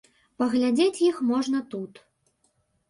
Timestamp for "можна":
1.31-1.57